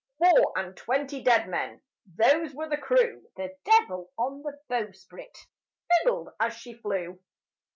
[0.17, 1.83] Four and twenty dead men,
[2.17, 5.37] Those were the crew, The devil on the bowsprit
[6.01, 7.19] Fiddled as she flew.